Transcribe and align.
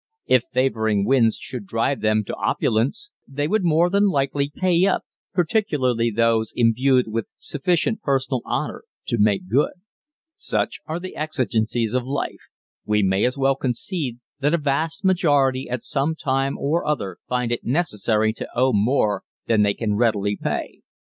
If 0.25 0.41
favoring 0.51 1.05
winds 1.05 1.37
should 1.39 1.67
drive 1.67 2.01
them 2.01 2.23
to 2.23 2.33
opulence 2.35 3.11
they 3.27 3.47
would 3.47 3.63
more 3.63 3.87
than 3.87 4.07
likely 4.09 4.49
pay 4.49 4.83
up, 4.87 5.03
particularly 5.31 6.09
those 6.09 6.51
imbued 6.55 7.05
with 7.07 7.29
sufficient 7.37 8.01
personal 8.01 8.41
honor 8.43 8.81
to 9.05 9.19
"make 9.19 9.47
good." 9.47 9.73
Such 10.37 10.79
are 10.87 10.99
the 10.99 11.15
exigencies 11.15 11.93
of 11.93 12.01
life, 12.03 12.49
we 12.83 13.03
may 13.03 13.25
as 13.25 13.37
well 13.37 13.53
concede 13.53 14.17
that 14.39 14.55
a 14.55 14.57
vast 14.57 15.05
majority 15.05 15.69
at 15.69 15.83
some 15.83 16.15
time 16.15 16.57
or 16.57 16.83
other 16.83 17.17
find 17.29 17.51
it 17.51 17.63
necessary 17.63 18.33
to 18.33 18.47
owe 18.55 18.73
more 18.73 19.21
than 19.45 19.61
they 19.61 19.75
can 19.75 19.93
readily 19.93 20.35
pay. 20.35 20.81